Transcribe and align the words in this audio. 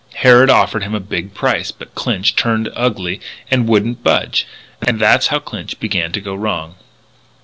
Harrod 0.15 0.49
offered 0.49 0.81
him 0.81 0.95
a 0.95 0.99
big 0.99 1.35
price. 1.35 1.69
But 1.71 1.93
Clinch 1.93 2.35
turned 2.35 2.69
ugly 2.75 3.21
and 3.51 3.67
wouldn't 3.67 4.03
budge. 4.03 4.47
And 4.81 4.99
that's 4.99 5.27
how 5.27 5.37
Clinch 5.37 5.79
began 5.79 6.11
to 6.13 6.19
go 6.19 6.33
wrong." 6.33 6.73